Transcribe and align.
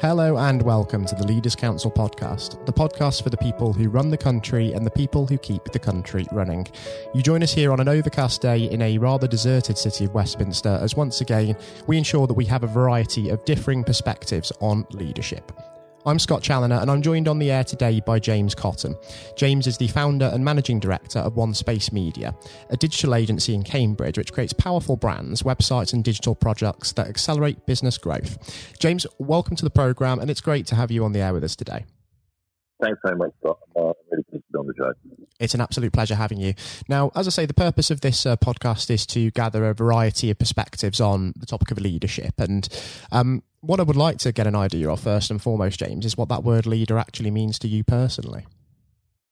Hello 0.00 0.38
and 0.38 0.62
welcome 0.62 1.04
to 1.04 1.14
the 1.14 1.26
Leaders 1.26 1.54
Council 1.54 1.90
podcast, 1.90 2.64
the 2.64 2.72
podcast 2.72 3.22
for 3.22 3.28
the 3.28 3.36
people 3.36 3.74
who 3.74 3.90
run 3.90 4.08
the 4.08 4.16
country 4.16 4.72
and 4.72 4.86
the 4.86 4.90
people 4.90 5.26
who 5.26 5.36
keep 5.36 5.62
the 5.64 5.78
country 5.78 6.24
running. 6.32 6.66
You 7.12 7.20
join 7.20 7.42
us 7.42 7.52
here 7.52 7.70
on 7.70 7.80
an 7.80 7.88
overcast 7.88 8.40
day 8.40 8.70
in 8.70 8.80
a 8.80 8.96
rather 8.96 9.28
deserted 9.28 9.76
city 9.76 10.06
of 10.06 10.14
Westminster 10.14 10.78
as 10.80 10.96
once 10.96 11.20
again 11.20 11.54
we 11.86 11.98
ensure 11.98 12.26
that 12.26 12.32
we 12.32 12.46
have 12.46 12.64
a 12.64 12.66
variety 12.66 13.28
of 13.28 13.44
differing 13.44 13.84
perspectives 13.84 14.50
on 14.60 14.86
leadership. 14.92 15.52
I'm 16.06 16.18
Scott 16.18 16.42
Challoner 16.42 16.76
and 16.76 16.90
I'm 16.90 17.02
joined 17.02 17.28
on 17.28 17.38
the 17.38 17.50
air 17.50 17.62
today 17.62 18.00
by 18.00 18.18
James 18.18 18.54
Cotton. 18.54 18.96
James 19.36 19.66
is 19.66 19.76
the 19.76 19.88
founder 19.88 20.30
and 20.32 20.42
managing 20.42 20.80
director 20.80 21.18
of 21.18 21.34
Onespacemedia, 21.34 22.34
a 22.70 22.76
digital 22.78 23.14
agency 23.14 23.54
in 23.54 23.62
Cambridge 23.62 24.16
which 24.16 24.32
creates 24.32 24.54
powerful 24.54 24.96
brands, 24.96 25.42
websites, 25.42 25.92
and 25.92 26.02
digital 26.02 26.34
projects 26.34 26.92
that 26.92 27.06
accelerate 27.06 27.66
business 27.66 27.98
growth. 27.98 28.38
James, 28.78 29.06
welcome 29.18 29.56
to 29.56 29.64
the 29.64 29.70
programme 29.70 30.20
and 30.20 30.30
it's 30.30 30.40
great 30.40 30.66
to 30.68 30.74
have 30.74 30.90
you 30.90 31.04
on 31.04 31.12
the 31.12 31.20
air 31.20 31.34
with 31.34 31.44
us 31.44 31.54
today. 31.54 31.84
Thanks 32.80 32.98
very 33.04 33.18
much, 33.18 33.32
Scott. 33.42 33.58
Uh, 33.76 33.92
really 34.10 34.24
on 34.58 34.66
the 34.66 34.74
show. 34.76 34.92
It's 35.38 35.54
an 35.54 35.60
absolute 35.60 35.92
pleasure 35.92 36.14
having 36.14 36.38
you. 36.38 36.54
Now, 36.88 37.10
as 37.14 37.26
I 37.26 37.30
say, 37.30 37.46
the 37.46 37.54
purpose 37.54 37.90
of 37.90 38.00
this 38.00 38.26
uh, 38.26 38.36
podcast 38.36 38.90
is 38.90 39.06
to 39.06 39.30
gather 39.30 39.68
a 39.68 39.74
variety 39.74 40.30
of 40.30 40.38
perspectives 40.38 41.00
on 41.00 41.32
the 41.36 41.46
topic 41.46 41.70
of 41.70 41.80
leadership. 41.80 42.34
And 42.38 42.68
um, 43.12 43.42
what 43.60 43.80
I 43.80 43.82
would 43.82 43.96
like 43.96 44.18
to 44.18 44.32
get 44.32 44.46
an 44.46 44.56
idea 44.56 44.88
of 44.90 45.00
first 45.00 45.30
and 45.30 45.40
foremost, 45.40 45.80
James, 45.80 46.04
is 46.04 46.16
what 46.16 46.28
that 46.28 46.44
word 46.44 46.66
leader 46.66 46.98
actually 46.98 47.30
means 47.30 47.58
to 47.60 47.68
you 47.68 47.84
personally. 47.84 48.46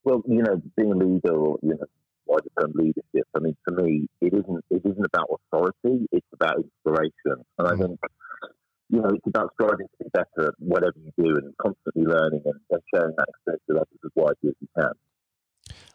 Well, 0.05 0.23
you 0.27 0.43
know, 0.43 0.63
being 0.77 0.93
a 0.93 0.97
leader, 0.97 1.35
or 1.35 1.59
you 1.63 1.71
know, 1.71 1.85
why 2.25 2.39
the 2.43 2.63
term 2.63 2.73
leadership? 2.75 3.27
I 3.37 3.41
mean, 3.41 3.57
for 3.65 3.75
me, 3.75 4.09
it 4.21 4.33
isn't. 4.33 4.65
It 4.71 4.83
isn't 4.85 5.05
about 5.05 5.29
authority. 5.31 6.07
It's 6.13 6.27
about 6.33 6.57
inspiration, 6.57 7.45
and 7.59 7.69
mm. 7.69 7.73
I 7.73 7.77
think 7.77 8.01
you 8.91 9.03
know, 9.03 9.11
it's 9.11 9.27
about 9.27 9.53
striving 9.55 9.87
to 9.87 10.05
be 10.05 10.11
better 10.13 10.49
at 10.49 10.55
whatever 10.59 10.95
you 10.97 11.13
do, 11.23 11.37
and 11.37 11.55
constantly 11.59 12.05
learning 12.05 12.43
and, 12.45 12.61
and 12.71 12.83
sharing 12.93 13.15
that 13.17 13.27
experience 13.29 13.63
with 13.69 13.77
others 13.77 14.01
as 14.05 14.11
widely 14.15 14.49
as 14.49 14.55
you 14.61 14.69
can. 14.79 14.93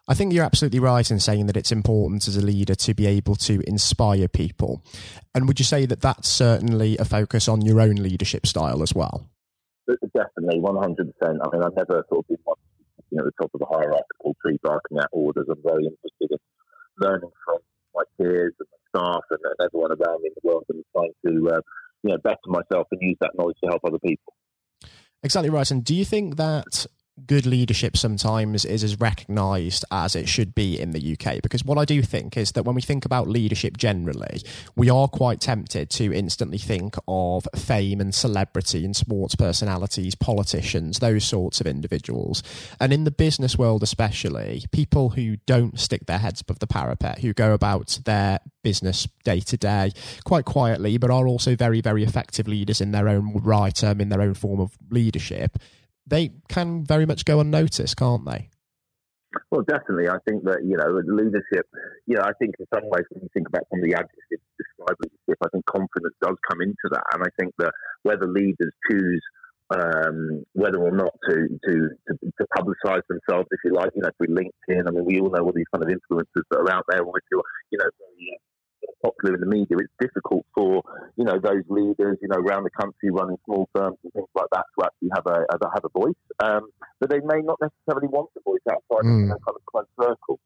I 0.08 0.14
think 0.16 0.34
you're 0.34 0.44
absolutely 0.44 0.80
right 0.80 1.10
in 1.10 1.20
saying 1.20 1.46
that 1.46 1.56
it's 1.56 1.72
important 1.72 2.28
as 2.28 2.36
a 2.36 2.42
leader 2.42 2.76
to 2.76 2.94
be 2.94 3.06
able 3.06 3.36
to 3.38 3.62
inspire 3.66 4.28
people. 4.28 4.84
And 5.34 5.48
would 5.48 5.60
you 5.60 5.66
say 5.66 5.86
that 5.86 6.02
that's 6.02 6.28
certainly 6.28 6.98
a 6.98 7.06
focus 7.06 7.48
on 7.48 7.62
your 7.62 7.80
own 7.80 7.96
leadership 7.96 8.46
style 8.46 8.84
as 8.84 8.94
well? 8.94 9.30
Definitely, 9.88 10.60
100%. 10.60 10.74
I 11.22 11.28
mean, 11.52 11.64
I've 11.64 11.76
never 11.76 12.06
sort 12.10 12.20
of 12.20 12.28
been 12.28 12.38
one 12.44 12.58
you 13.14 13.18
know, 13.18 13.28
at 13.28 13.34
the 13.38 13.44
top 13.44 13.52
of 13.54 13.60
the 13.60 13.66
hierarchical 13.66 14.36
tree 14.42 14.60
barking 14.64 15.00
out 15.00 15.08
orders. 15.12 15.46
I'm 15.50 15.62
very 15.64 15.86
interested 15.86 16.32
in 16.32 16.38
learning 16.98 17.30
from 17.46 17.60
my 17.96 18.04
peers 18.18 18.54
and 18.60 18.68
my 18.72 19.00
staff 19.00 19.22
and, 19.30 19.40
and 19.44 19.68
everyone 19.68 19.92
around 19.92 20.22
me 20.22 20.30
in 20.30 20.34
the 20.42 20.48
world 20.48 20.66
and 20.70 20.84
trying 20.92 21.14
to, 21.28 21.56
uh, 21.56 21.62
you 22.04 22.12
know, 22.12 22.18
better 22.18 22.38
myself 22.48 22.88
and 22.92 23.02
use 23.02 23.18
that 23.22 23.32
knowledge 23.38 23.58
to 23.64 23.70
help 23.70 23.82
other 23.86 24.00
people. 24.00 24.34
Exactly 25.22 25.50
right. 25.50 25.70
And 25.70 25.84
do 25.84 25.96
you 25.96 26.04
think 26.04 26.36
that 26.38 26.86
good 27.26 27.46
leadership 27.46 27.96
sometimes 27.96 28.66
is 28.66 28.84
as 28.84 29.00
recognized 29.00 29.86
as 29.92 30.16
it 30.16 30.28
should 30.28 30.56
be 30.56 30.80
in 30.80 30.92
the 30.92 31.14
UK. 31.14 31.42
Because 31.42 31.64
what 31.64 31.78
I 31.78 31.86
do 31.86 32.02
think 32.02 32.36
is 32.38 32.54
that 32.54 32.64
when 32.64 32.76
we 32.76 32.82
think 32.82 33.06
about 33.06 33.28
leadership 33.28 33.78
generally, 33.78 34.42
we 34.76 34.90
are 34.90 35.08
quite 35.08 35.40
tempted 35.40 35.90
to 35.92 36.14
instantly 36.14 36.58
think 36.58 36.96
of 37.08 37.48
fame 37.56 38.02
and 38.02 38.14
celebrity 38.14 38.84
and 38.84 38.96
sports 38.96 39.36
personalities, 39.36 40.16
politicians, 40.16 41.00
those 41.00 41.24
sorts 41.24 41.62
of 41.62 41.68
individuals. 41.68 42.42
And 42.80 42.92
in 42.92 43.04
the 43.04 43.12
business 43.12 43.58
world, 43.58 43.84
especially, 43.84 44.66
people 44.72 45.10
who 45.10 45.38
don't 45.46 45.80
stick 45.80 46.06
their 46.08 46.20
heads 46.20 46.42
above 46.42 46.60
the 46.60 46.68
parapet, 46.68 47.20
who 47.20 47.34
go 47.34 47.54
about 47.54 48.00
their 48.06 48.40
business 48.64 49.08
day 49.24 49.40
to 49.42 49.58
day 49.58 49.92
quite 50.24 50.46
quietly, 50.46 50.98
but 50.98 51.12
are 51.12 51.28
also 51.28 51.56
very, 51.56 51.82
very 51.82 52.04
effective 52.04 52.48
leaders 52.48 52.82
in 52.82 52.92
their 52.92 53.08
own 53.08 53.34
right, 53.44 53.84
um, 53.84 54.02
in 54.02 54.10
their 54.10 54.22
own 54.22 54.34
form 54.34 54.60
of 54.60 54.72
leadership 54.90 55.58
they 56.06 56.32
can 56.50 56.84
very 56.86 57.06
much 57.06 57.26
go 57.26 57.40
unnoticed, 57.40 57.98
can't 57.98 58.26
they? 58.26 58.50
Well, 59.50 59.64
definitely. 59.68 60.10
I 60.10 60.18
think 60.28 60.44
that, 60.44 60.62
you 60.64 60.78
know, 60.78 61.02
leadership, 61.08 61.66
you 62.06 62.16
know, 62.16 62.24
I 62.24 62.34
think 62.38 62.54
in 62.60 62.66
some 62.74 62.84
ways 62.86 63.06
when 63.10 63.24
you 63.24 63.30
think 63.34 63.48
about 63.48 63.64
some 63.72 63.82
of 63.82 63.86
the 63.86 63.96
adjectives 63.96 64.46
describe 64.58 64.98
leadership, 65.02 65.40
I 65.42 65.50
think 65.50 65.66
confidence 65.66 66.14
does 66.22 66.38
come 66.50 66.62
into 66.62 66.86
that. 66.92 67.04
And 67.14 67.24
I 67.24 67.32
think 67.40 67.54
that 67.58 67.72
whether 68.04 68.28
leaders 68.28 68.74
choose 68.90 69.22
um, 69.74 70.44
whether 70.54 70.78
or 70.78 70.92
not 70.92 71.14
to, 71.30 71.36
to, 71.36 71.74
to, 72.08 72.14
to 72.14 72.44
publicise 72.56 73.02
themselves, 73.10 73.48
if 73.50 73.60
you 73.66 73.74
like, 73.74 73.92
you 73.96 74.02
know, 74.02 74.12
through 74.18 74.36
LinkedIn. 74.36 74.88
I 74.88 74.92
mean, 74.92 75.06
we 75.06 75.20
all 75.20 75.32
know 75.32 75.46
all 75.46 75.54
these 75.56 75.70
kind 75.74 75.84
of 75.84 75.90
influencers 75.90 76.44
that 76.52 76.60
are 76.60 76.72
out 76.72 76.86
there, 76.90 77.04
which 77.04 77.24
are, 77.34 77.44
you 77.72 77.80
know, 77.80 77.90
popular 79.04 79.36
in 79.36 79.42
the 79.42 79.46
media, 79.48 79.78
it's 79.78 79.94
difficult 80.00 80.46
for 80.56 80.82
you 81.18 81.26
know 81.26 81.40
those 81.42 81.64
leaders, 81.70 82.18
you 82.22 82.28
know, 82.28 82.38
around 82.38 82.64
the 82.64 82.70
country 82.72 83.12
running 83.12 83.38
small 83.46 83.70
firms 83.76 83.98
and 84.04 84.14
things 84.14 84.28
like 84.36 84.48
that 84.52 84.66
to 84.78 84.86
actually 84.86 85.10
have 85.16 85.28
a 85.28 85.46
have 85.74 85.84
a 85.84 86.00
voice. 86.00 86.16
Um, 86.40 86.70
but 87.00 87.10
they 87.10 87.20
may 87.20 87.42
not 87.42 87.60
necessarily 87.62 88.08
want 88.08 88.30
a 88.38 88.42
voice 88.42 88.62
outside 88.72 89.06
mm. 89.06 89.24
of 89.24 89.30
their 89.30 89.44
kind 89.46 89.56
of 89.56 89.66
close 89.66 89.86
circle. 90.02 90.40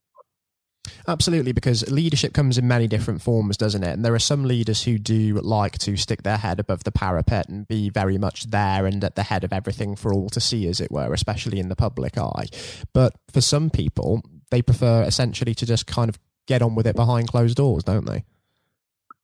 Absolutely, 1.09 1.53
because 1.53 1.89
leadership 1.89 2.33
comes 2.33 2.57
in 2.57 2.67
many 2.67 2.85
different 2.85 3.21
forms, 3.21 3.55
doesn't 3.55 3.83
it? 3.83 3.93
And 3.93 4.03
there 4.03 4.13
are 4.13 4.19
some 4.19 4.43
leaders 4.43 4.83
who 4.83 4.97
do 4.97 5.39
like 5.41 5.77
to 5.79 5.95
stick 5.95 6.23
their 6.23 6.37
head 6.37 6.59
above 6.59 6.83
the 6.83 6.91
parapet 6.91 7.47
and 7.47 7.65
be 7.65 7.89
very 7.89 8.17
much 8.17 8.49
there 8.49 8.85
and 8.85 9.01
at 9.03 9.15
the 9.15 9.23
head 9.23 9.45
of 9.45 9.53
everything 9.53 9.95
for 9.95 10.13
all 10.13 10.29
to 10.29 10.41
see, 10.41 10.67
as 10.67 10.81
it 10.81 10.91
were, 10.91 11.13
especially 11.13 11.59
in 11.59 11.69
the 11.69 11.77
public 11.77 12.17
eye. 12.17 12.47
But 12.93 13.13
for 13.31 13.39
some 13.39 13.69
people, 13.69 14.21
they 14.51 14.61
prefer 14.61 15.03
essentially 15.03 15.53
to 15.55 15.65
just 15.65 15.87
kind 15.87 16.09
of 16.09 16.19
get 16.45 16.61
on 16.61 16.75
with 16.75 16.87
it 16.87 16.95
behind 16.95 17.29
closed 17.29 17.57
doors, 17.57 17.83
don't 17.83 18.05
they? 18.05 18.25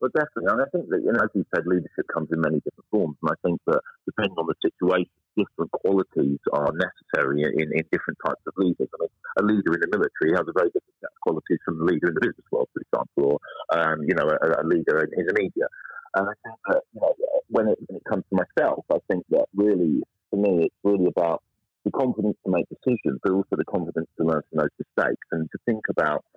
Well, 0.04 0.12
definitely. 0.12 0.52
And 0.52 0.60
I 0.60 0.68
think 0.76 0.92
that, 0.92 1.00
you 1.00 1.16
know, 1.16 1.24
as 1.24 1.32
you 1.32 1.48
said, 1.56 1.64
leadership 1.64 2.04
comes 2.12 2.28
in 2.36 2.44
many 2.44 2.60
different 2.60 2.92
forms. 2.92 3.16
And 3.24 3.32
I 3.32 3.40
think 3.40 3.56
that 3.72 3.80
depending 4.04 4.36
on 4.36 4.52
the 4.52 4.60
situation, 4.60 5.08
different 5.40 5.72
qualities 5.72 6.44
are 6.52 6.76
necessary 6.76 7.48
in, 7.48 7.72
in 7.72 7.88
different 7.88 8.20
types 8.20 8.44
of 8.44 8.52
leaders. 8.60 8.92
I 8.92 9.00
mean, 9.00 9.16
a 9.40 9.44
leader 9.48 9.72
in 9.72 9.80
the 9.80 9.88
military 9.96 10.36
has 10.36 10.44
a 10.44 10.52
very 10.52 10.76
different 10.76 11.00
set 11.00 11.08
of 11.08 11.20
qualities 11.24 11.56
from 11.64 11.80
a 11.80 11.86
leader 11.88 12.12
in 12.12 12.20
the 12.20 12.24
business 12.28 12.44
world, 12.52 12.68
for 12.76 12.84
example, 12.84 13.40
or, 13.40 13.80
um, 13.80 14.04
you 14.04 14.12
know, 14.12 14.28
a, 14.28 14.60
a 14.60 14.68
leader 14.68 15.08
in, 15.08 15.08
in, 15.16 15.24
the 15.24 15.40
media. 15.40 15.72
And 16.20 16.28
I 16.28 16.36
think 16.44 16.60
that, 16.68 16.84
you 16.92 17.00
know, 17.00 17.16
when 17.48 17.72
it, 17.72 17.80
when 17.88 17.96
it 17.96 18.04
comes 18.04 18.28
to 18.28 18.44
myself, 18.44 18.84
I 18.92 19.00
think 19.08 19.24
that 19.32 19.48
really, 19.56 20.04
for 20.28 20.36
me, 20.36 20.68
it's 20.68 20.76
really 20.84 21.08
about 21.08 21.48
the 21.88 21.96
confidence 21.96 22.36
to 22.44 22.52
make 22.52 22.68
decisions, 22.68 23.24
but 23.24 23.32
also 23.32 23.56
the 23.56 23.72
confidence 23.72 24.12
to 24.20 24.28
learn 24.28 24.44
from 24.52 24.68
those 24.68 24.76
mistakes 24.84 25.28
and 25.32 25.48
to 25.48 25.58
think 25.64 25.88
about, 25.88 26.28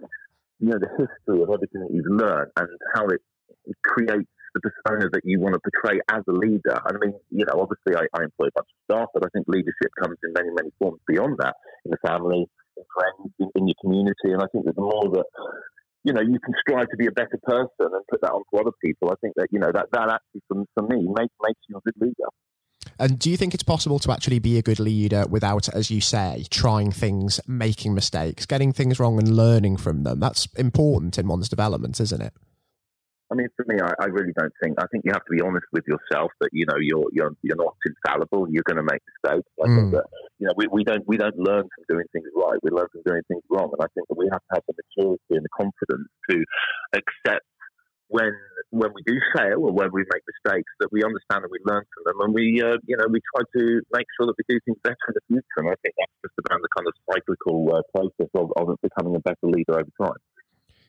you 0.62 0.71
know, 0.71 0.78
the 0.78 0.94
history 1.03 1.43
of 1.43 1.50
everything 1.50 1.82
that 1.82 1.91
you've 1.91 2.06
learned 2.06 2.55
and 2.62 2.71
how 2.94 3.10
it 3.10 3.19
creates 3.84 4.31
the 4.55 4.61
persona 4.61 5.11
that 5.12 5.21
you 5.25 5.41
want 5.41 5.55
to 5.55 5.61
portray 5.61 6.01
as 6.11 6.23
a 6.29 6.33
leader. 6.33 6.81
I 6.81 6.93
mean, 7.01 7.15
you 7.31 7.45
know, 7.45 7.61
obviously 7.61 7.95
I, 7.95 8.07
I 8.17 8.25
employ 8.25 8.49
a 8.49 8.57
bunch 8.57 8.69
of 8.73 8.81
staff, 8.89 9.09
but 9.12 9.25
I 9.25 9.29
think 9.34 9.47
leadership 9.49 9.93
comes 10.01 10.17
in 10.25 10.33
many, 10.33 10.49
many 10.51 10.71
forms 10.79 11.01
beyond 11.07 11.37
that, 11.39 11.55
in 11.85 11.91
the 11.91 12.01
family, 12.06 12.47
in 12.77 12.85
friends, 12.95 13.33
in, 13.39 13.49
in 13.55 13.69
your 13.69 13.77
community. 13.83 14.33
And 14.33 14.43
I 14.43 14.47
think 14.53 14.65
that 14.65 14.77
the 14.77 14.83
more 14.83 15.11
that 15.12 15.27
you 16.06 16.12
know, 16.12 16.21
you 16.23 16.39
can 16.39 16.55
strive 16.61 16.89
to 16.89 16.97
be 16.97 17.06
a 17.06 17.11
better 17.11 17.37
person 17.43 17.69
and 17.81 18.05
put 18.09 18.21
that 18.21 18.31
onto 18.31 18.56
other 18.56 18.71
people. 18.83 19.11
I 19.11 19.15
think 19.21 19.35
that, 19.37 19.49
you 19.51 19.59
know, 19.59 19.73
that, 19.75 19.87
that 19.91 20.09
actually, 20.09 20.43
for, 20.47 20.65
for 20.75 20.87
me, 20.87 21.03
makes, 21.03 21.35
makes 21.43 21.61
you 21.69 21.77
a 21.77 21.81
good 21.81 21.95
leader. 22.01 22.29
And 23.01 23.19
do 23.19 23.29
you 23.29 23.37
think 23.37 23.55
it's 23.55 23.65
possible 23.65 23.99
to 23.99 24.12
actually 24.12 24.39
be 24.39 24.56
a 24.56 24.62
good 24.62 24.79
leader 24.79 25.25
without, 25.29 25.69
as 25.69 25.91
you 25.91 26.01
say, 26.01 26.47
trying 26.49 26.93
things, 26.93 27.41
making 27.49 27.93
mistakes, 27.93 28.47
getting 28.47 28.73
things 28.73 29.01
wrong 29.01 29.19
and 29.19 29.37
learning 29.37 29.79
from 29.79 30.05
them? 30.05 30.21
That's 30.21 30.47
important 30.55 31.19
in 31.19 31.27
one's 31.27 31.49
development, 31.49 32.01
isn't 32.01 32.23
it? 32.23 32.33
I 33.31 33.34
mean, 33.34 33.48
for 33.56 33.64
me, 33.66 33.81
I, 33.82 33.91
I, 33.98 34.06
really 34.06 34.32
don't 34.38 34.53
think. 34.62 34.78
I 34.78 34.87
think 34.87 35.04
you 35.04 35.10
have 35.12 35.25
to 35.25 35.34
be 35.34 35.42
honest 35.42 35.66
with 35.72 35.82
yourself 35.88 36.31
that 36.41 36.50
you 36.53 36.64
know 36.66 36.78
you're 36.78 37.10
you're 37.12 37.34
you're 37.42 37.59
not 37.59 37.75
infallible. 37.82 38.47
You're 38.48 38.62
going 38.62 38.78
to 38.78 38.87
make 38.87 39.03
mistakes. 39.03 39.50
I 39.59 39.66
mm. 39.66 39.76
think 39.76 39.92
that 39.94 40.06
you 40.38 40.47
know 40.47 40.54
we, 40.56 40.66
we 40.70 40.84
don't 40.84 41.03
we 41.09 41.16
don't 41.16 41.37
learn 41.37 41.66
from 41.66 41.84
doing 41.88 42.06
things 42.12 42.26
right. 42.37 42.59
We 42.62 42.70
learn 42.70 42.87
from 42.92 43.03
doing 43.04 43.22
things 43.26 43.42
wrong. 43.50 43.75
And 43.75 43.82
I 43.82 43.91
think 43.94 44.06
that 44.06 44.19
we 44.19 44.31
have 44.31 44.38
to 44.38 44.53
have 44.54 44.64
the 44.70 44.75
maturity 44.78 45.34
and 45.34 45.42
the 45.42 45.54
confidence 45.59 46.06
to 46.31 46.37
accept 46.94 47.47
when 48.09 48.31
when 48.70 48.91
we 48.94 49.03
do 49.03 49.19
fail 49.34 49.58
or 49.58 49.75
when 49.75 49.91
we 49.91 50.06
make 50.06 50.22
mistakes 50.22 50.70
that 50.78 50.94
we 50.94 51.03
understand 51.03 51.43
and 51.43 51.50
we 51.50 51.58
learn 51.66 51.82
from 51.82 52.03
them 52.06 52.19
and 52.22 52.31
we 52.31 52.62
uh, 52.62 52.79
you 52.87 52.94
know 52.94 53.11
we 53.11 53.19
try 53.34 53.43
to 53.58 53.82
make 53.90 54.06
sure 54.14 54.31
that 54.31 54.38
we 54.38 54.46
do 54.46 54.61
things 54.62 54.79
better 54.87 55.06
in 55.11 55.14
the 55.19 55.26
future. 55.26 55.67
And 55.67 55.75
I 55.75 55.79
think 55.82 55.99
that's 55.99 56.31
just 56.31 56.38
around 56.46 56.62
the 56.62 56.70
kind 56.79 56.87
of 56.87 56.94
cyclical 57.11 57.58
uh, 57.75 57.82
process 57.90 58.31
of, 58.38 58.55
of 58.55 58.79
becoming 58.87 59.19
a 59.19 59.22
better 59.26 59.50
leader 59.50 59.82
over 59.82 59.94
time. 59.99 60.22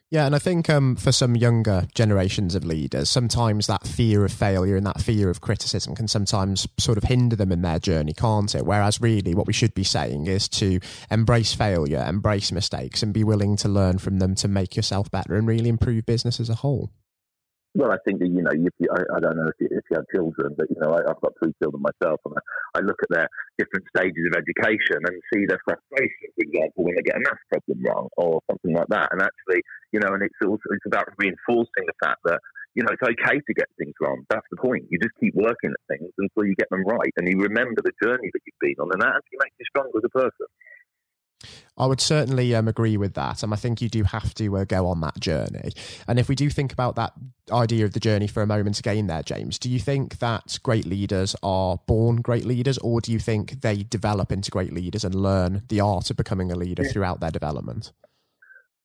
Yeah, 0.09 0.25
and 0.25 0.33
I 0.33 0.39
think 0.39 0.69
um, 0.69 0.95
for 0.95 1.12
some 1.12 1.36
younger 1.36 1.86
generations 1.94 2.56
of 2.56 2.63
leaders, 2.63 3.09
sometimes 3.09 3.68
that 3.68 3.86
fear 3.86 4.24
of 4.24 4.31
failure 4.31 4.77
and 4.77 4.86
that 4.86 5.01
fear 5.01 5.30
of 5.30 5.42
criticism 5.42 5.95
can 5.95 6.07
sometimes 6.07 6.65
sort 6.80 6.98
of 6.98 7.04
hinder 7.04 7.36
them 7.36 7.51
in 7.51 7.62
their 7.62 7.77
journey, 7.77 8.13
can't 8.13 8.56
it? 8.56 8.65
Whereas, 8.65 9.01
really, 9.01 9.36
what 9.36 9.48
we 9.48 9.54
should 9.54 9.74
be 9.74 9.83
saying 9.83 10.27
is 10.27 10.48
to 10.50 10.80
embrace 11.12 11.54
failure, 11.54 12.06
embrace 12.07 12.54
mistakes, 12.54 13.04
and 13.04 13.13
be 13.13 13.25
willing 13.25 13.57
to 13.57 13.68
learn 13.68 13.98
from 13.98 14.19
them 14.19 14.33
to 14.36 14.48
make 14.48 14.77
yourself 14.77 15.12
better 15.12 15.36
and 15.36 15.45
really 15.45 15.68
improve 15.68 16.06
business 16.06 16.39
as 16.39 16.50
a 16.50 16.56
whole. 16.56 16.89
Well, 17.78 17.94
I 17.94 18.02
think 18.02 18.18
that 18.26 18.34
you 18.34 18.42
know, 18.42 18.50
if 18.50 18.74
you, 18.82 18.90
I, 18.90 19.06
I, 19.06 19.20
don't 19.22 19.38
know 19.38 19.54
if 19.54 19.58
you, 19.62 19.70
if 19.70 19.86
you 19.86 20.02
have 20.02 20.10
children, 20.10 20.58
but 20.58 20.66
you 20.66 20.82
know, 20.82 20.98
I, 20.98 21.06
have 21.06 21.22
got 21.22 21.38
three 21.38 21.54
children 21.62 21.86
myself, 21.86 22.18
and 22.26 22.34
I, 22.34 22.42
I, 22.74 22.82
look 22.82 22.98
at 23.06 23.14
their 23.14 23.30
different 23.62 23.86
stages 23.94 24.26
of 24.26 24.34
education 24.34 25.06
and 25.06 25.14
see 25.30 25.46
their 25.46 25.62
frustration, 25.62 26.26
for 26.34 26.42
example, 26.42 26.90
when 26.90 26.98
they 26.98 27.06
get 27.06 27.22
a 27.22 27.22
math 27.22 27.38
problem 27.54 27.78
wrong 27.86 28.10
or 28.18 28.42
something 28.50 28.74
like 28.74 28.90
that. 28.90 29.14
And 29.14 29.22
actually, 29.22 29.62
you 29.94 30.02
know, 30.02 30.10
and 30.10 30.26
it's 30.26 30.42
also 30.42 30.66
it's 30.74 30.90
about 30.90 31.06
reinforcing 31.22 31.86
the 31.86 31.94
fact 32.02 32.18
that 32.26 32.42
you 32.74 32.82
know, 32.82 32.90
it's 32.94 33.06
okay 33.06 33.38
to 33.38 33.54
get 33.54 33.70
things 33.78 33.94
wrong. 34.02 34.26
That's 34.30 34.46
the 34.50 34.58
point. 34.58 34.90
You 34.90 34.98
just 34.98 35.14
keep 35.22 35.38
working 35.38 35.70
at 35.70 35.82
things 35.86 36.10
until 36.18 36.50
you 36.50 36.58
get 36.58 36.74
them 36.74 36.82
right, 36.82 37.14
and 37.22 37.30
you 37.30 37.38
remember 37.46 37.86
the 37.86 37.94
journey 38.02 38.34
that 38.34 38.42
you've 38.42 38.62
been 38.62 38.82
on, 38.82 38.90
and 38.90 39.02
that 39.06 39.22
actually 39.22 39.38
makes 39.38 39.58
you 39.62 39.70
stronger 39.70 40.02
as 40.02 40.06
a 40.06 40.14
person. 40.18 40.50
I 41.78 41.86
would 41.86 42.01
certainly 42.01 42.56
um, 42.56 42.68
agree 42.68 42.98
with 42.98 43.13
that. 43.13 43.44
And 43.44 43.54
I 43.54 43.56
think 43.56 43.81
you 43.81 43.89
do 43.89 44.04
have 44.04 44.34
to 44.36 44.57
uh, 44.57 44.66
go 44.66 44.88
on 44.88 45.01
that 45.01 45.19
journey. 45.19 45.72
And 46.07 46.18
if 46.18 46.28
we 46.28 46.36
do 46.36 46.50
think 46.50 46.74
about 46.74 46.95
that 46.95 47.13
idea 47.51 47.86
of 47.86 47.94
the 47.94 48.00
journey 48.00 48.28
for 48.28 48.42
a 48.42 48.48
moment 48.48 48.80
again, 48.80 49.07
there, 49.07 49.22
James, 49.22 49.60
do 49.60 49.69
you 49.69 49.80
think 49.80 50.19
that 50.19 50.57
great 50.63 50.86
leaders 50.86 51.36
are 51.44 51.80
born 51.86 52.18
great 52.18 52.45
leaders, 52.45 52.78
or 52.80 53.01
do 53.01 53.12
you 53.12 53.19
think 53.19 53.62
they 53.62 53.84
develop 53.84 54.31
into 54.31 54.50
great 54.50 54.74
leaders 54.74 55.04
and 55.04 55.13
learn 55.13 55.63
the 55.69 55.80
art 55.80 56.10
of 56.10 56.18
becoming 56.18 56.51
a 56.51 56.56
leader 56.56 56.84
yeah. 56.84 56.92
throughout 56.92 57.19
their 57.19 57.31
development? 57.31 57.92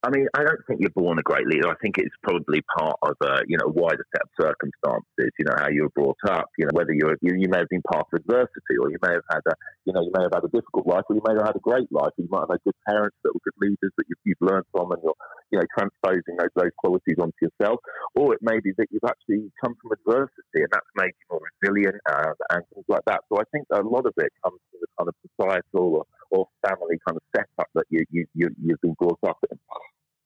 I 0.03 0.11
mean, 0.11 0.27
I 0.35 0.43
don't 0.43 0.59
think 0.67 0.81
you're 0.81 0.91
born 0.91 1.21
a 1.21 1.23
great 1.23 1.47
leader. 1.47 1.71
I 1.71 1.79
think 1.81 1.95
it's 1.97 2.15
probably 2.25 2.61
part 2.77 2.99
of 3.03 3.15
a 3.23 3.47
you 3.47 3.57
know 3.57 3.71
wider 3.71 4.05
set 4.11 4.27
of 4.27 4.35
circumstances. 4.35 5.31
You 5.39 5.47
know 5.47 5.55
how 5.57 5.71
you 5.71 5.87
were 5.87 5.95
brought 5.95 6.19
up. 6.27 6.51
You 6.59 6.67
know 6.67 6.75
whether 6.75 6.93
you're, 6.93 7.15
you 7.23 7.39
you 7.39 7.49
may 7.49 7.59
have 7.63 7.71
been 7.71 7.87
part 7.87 8.11
of 8.11 8.19
adversity, 8.19 8.83
or 8.83 8.91
you 8.91 8.99
may 8.99 9.15
have 9.15 9.27
had 9.31 9.47
a 9.47 9.55
you 9.87 9.93
know 9.93 10.03
you 10.03 10.11
may 10.11 10.27
have 10.27 10.35
had 10.35 10.43
a 10.43 10.51
difficult 10.51 10.91
life, 10.91 11.07
or 11.07 11.15
you 11.15 11.23
may 11.23 11.39
have 11.39 11.47
had 11.47 11.57
a 11.57 11.63
great 11.63 11.87
life. 11.95 12.11
You 12.19 12.27
might 12.31 12.51
have 12.51 12.59
had 12.59 12.67
good 12.67 12.79
parents 12.83 13.17
that 13.23 13.31
were 13.31 13.47
good 13.47 13.59
leaders 13.63 13.95
that 13.95 14.07
you've, 14.11 14.23
you've 14.27 14.43
learned 14.43 14.67
from, 14.75 14.91
and 14.91 14.99
you're 15.07 15.15
you 15.55 15.63
know 15.63 15.67
transposing 15.71 16.35
those 16.35 16.51
those 16.59 16.75
qualities 16.83 17.23
onto 17.23 17.39
yourself. 17.39 17.79
Or 18.19 18.35
it 18.35 18.43
may 18.43 18.59
be 18.59 18.75
that 18.83 18.91
you've 18.91 19.07
actually 19.07 19.55
come 19.63 19.79
from 19.79 19.95
adversity, 19.95 20.67
and 20.67 20.73
that's 20.75 20.91
made 20.99 21.15
you 21.15 21.27
more 21.31 21.47
resilient 21.47 22.03
uh, 22.11 22.35
and 22.51 22.67
things 22.75 22.87
like 22.91 23.07
that. 23.07 23.23
So 23.31 23.39
I 23.39 23.47
think 23.55 23.71
a 23.71 23.87
lot 23.87 24.11
of 24.11 24.19
it 24.19 24.35
comes 24.43 24.59
from 24.67 24.83
the 24.83 24.91
kind 24.99 25.09
of 25.09 25.15
societal 25.31 26.03
or, 26.03 26.05
or 26.35 26.51
family 26.67 26.99
kind 27.07 27.15
of 27.15 27.23
setup 27.31 27.71
that 27.79 27.87
you, 27.89 28.03
you, 28.11 28.27
you 28.35 28.51
you've 28.59 28.81
been 28.83 28.99
brought 28.99 29.23
up 29.23 29.39
in. 29.47 29.62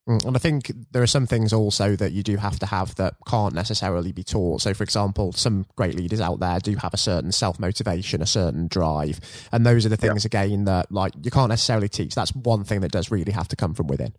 Mm, 0.08 0.24
and 0.24 0.36
I 0.36 0.38
think 0.38 0.70
there 0.92 1.02
are 1.02 1.08
some 1.08 1.26
things 1.26 1.52
also 1.52 1.96
that 1.96 2.12
you 2.12 2.22
do 2.22 2.36
have 2.36 2.58
to 2.60 2.66
have 2.66 2.94
that 2.94 3.14
can't 3.26 3.54
necessarily 3.54 4.12
be 4.12 4.22
taught. 4.22 4.62
So, 4.62 4.72
for 4.72 4.84
example, 4.84 5.32
some 5.32 5.66
great 5.74 5.94
leaders 5.96 6.20
out 6.20 6.38
there 6.38 6.60
do 6.60 6.76
have 6.76 6.94
a 6.94 6.98
certain 6.98 7.32
self 7.32 7.58
motivation, 7.58 8.22
a 8.22 8.26
certain 8.26 8.68
drive. 8.68 9.20
And 9.50 9.66
those 9.66 9.84
are 9.84 9.88
the 9.88 9.96
things, 9.96 10.24
yeah. 10.24 10.42
again, 10.42 10.64
that 10.66 10.92
like 10.92 11.12
you 11.22 11.30
can't 11.30 11.48
necessarily 11.48 11.88
teach. 11.88 12.14
That's 12.14 12.34
one 12.34 12.62
thing 12.62 12.80
that 12.82 12.92
does 12.92 13.10
really 13.10 13.32
have 13.32 13.48
to 13.48 13.56
come 13.56 13.74
from 13.74 13.88
within. 13.88 14.12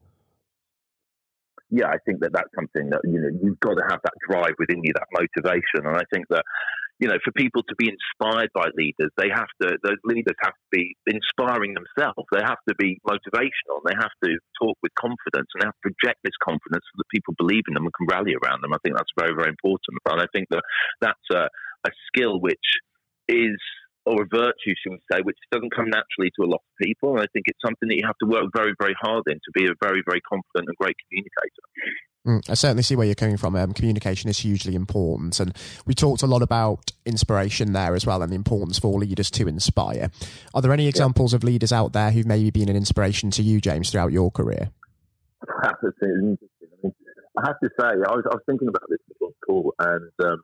Yeah, 1.70 1.88
I 1.88 1.98
think 2.06 2.22
that 2.22 2.32
that's 2.32 2.50
something 2.56 2.90
that, 2.92 3.02
you 3.04 3.20
know, 3.20 3.30
you've 3.42 3.60
got 3.60 3.76
to 3.76 3.84
have 3.90 4.00
that 4.04 4.14
drive 4.30 4.54
within 4.58 4.84
you, 4.84 4.94
that 4.94 5.08
motivation. 5.12 5.86
And 5.86 5.98
I 5.98 6.04
think 6.14 6.26
that 6.30 6.44
you 7.00 7.08
know, 7.08 7.18
for 7.24 7.32
people 7.34 7.62
to 7.62 7.76
be 7.78 7.90
inspired 7.90 8.50
by 8.54 8.68
leaders, 8.74 9.12
they 9.18 9.30
have 9.30 9.50
to, 9.62 9.78
those 9.84 10.02
leaders 10.04 10.36
have 10.42 10.54
to 10.54 10.70
be 10.72 10.96
inspiring 11.06 11.76
themselves. 11.78 12.26
They 12.32 12.42
have 12.42 12.58
to 12.68 12.76
be 12.76 13.00
motivational. 13.06 13.86
They 13.86 13.94
have 13.94 14.14
to 14.24 14.38
talk 14.60 14.78
with 14.82 14.94
confidence 14.98 15.50
and 15.54 15.62
they 15.62 15.68
have 15.68 15.78
to 15.86 15.94
project 15.94 16.20
this 16.24 16.38
confidence 16.42 16.82
so 16.90 16.98
that 16.98 17.14
people 17.14 17.36
believe 17.38 17.64
in 17.68 17.76
them 17.76 17.86
and 17.86 17.94
can 17.94 18.08
rally 18.10 18.34
around 18.34 18.64
them. 18.64 18.74
I 18.74 18.82
think 18.84 18.98
that's 18.98 19.14
very, 19.18 19.36
very 19.38 19.50
important. 19.50 20.02
And 20.10 20.22
I 20.22 20.28
think 20.34 20.48
that 20.50 20.64
that's 21.02 21.28
a, 21.32 21.50
a 21.86 21.92
skill 22.10 22.42
which 22.42 22.68
is 23.30 23.58
or 24.08 24.24
a 24.24 24.32
virtue, 24.32 24.72
should 24.80 24.96
we 24.96 25.04
say, 25.12 25.20
which 25.22 25.38
doesn't 25.52 25.76
come 25.76 25.92
naturally 25.92 26.32
to 26.40 26.48
a 26.48 26.50
lot 26.50 26.64
of 26.64 26.80
people. 26.80 27.20
And 27.20 27.22
I 27.22 27.28
think 27.36 27.44
it's 27.52 27.60
something 27.60 27.92
that 27.92 28.00
you 28.00 28.08
have 28.08 28.18
to 28.24 28.32
work 28.32 28.48
very, 28.56 28.72
very 28.80 28.96
hard 29.04 29.28
in 29.28 29.36
to 29.36 29.52
be 29.52 29.68
a 29.68 29.76
very, 29.84 30.02
very 30.08 30.24
confident 30.24 30.72
and 30.72 30.78
great 30.80 30.96
communicator. 31.06 31.64
Mm, 32.28 32.50
I 32.50 32.56
certainly 32.56 32.84
see 32.84 32.96
where 32.96 33.06
you're 33.06 33.16
coming 33.16 33.38
from. 33.38 33.56
Um, 33.56 33.72
communication 33.74 34.30
is 34.30 34.40
hugely 34.40 34.76
important. 34.76 35.40
And 35.40 35.56
we 35.86 35.94
talked 35.94 36.24
a 36.24 36.28
lot 36.28 36.42
about 36.42 36.92
inspiration 37.06 37.72
there 37.72 37.96
as 37.96 38.06
well 38.06 38.22
and 38.22 38.32
the 38.32 38.36
importance 38.36 38.78
for 38.78 39.00
leaders 39.00 39.32
to 39.32 39.48
inspire. 39.48 40.12
Are 40.54 40.62
there 40.62 40.74
any 40.74 40.88
examples 40.88 41.32
yeah. 41.32 41.38
of 41.38 41.44
leaders 41.46 41.72
out 41.72 41.94
there 41.94 42.12
who've 42.12 42.26
maybe 42.26 42.52
been 42.52 42.68
an 42.68 42.76
inspiration 42.76 43.32
to 43.32 43.44
you, 43.44 43.62
James, 43.62 43.92
throughout 43.92 44.12
your 44.12 44.30
career? 44.30 44.72
Interesting. 45.64 46.38
I 47.38 47.48
have 47.48 47.60
to 47.62 47.70
say, 47.80 47.88
I 47.88 48.12
was, 48.12 48.26
I 48.30 48.36
was 48.36 48.44
thinking 48.46 48.68
about 48.68 48.90
this 48.90 49.00
before 49.08 49.30
school, 49.44 49.74
and 49.80 50.12
um, 50.26 50.42